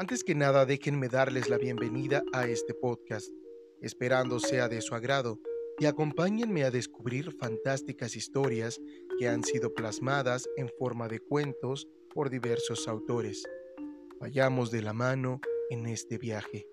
[0.00, 3.32] Antes que nada, déjenme darles la bienvenida a este podcast,
[3.80, 5.40] esperando sea de su agrado,
[5.80, 8.80] y acompáñenme a descubrir fantásticas historias
[9.18, 13.42] que han sido plasmadas en forma de cuentos por diversos autores.
[14.20, 16.68] Vayamos de la mano en este viaje.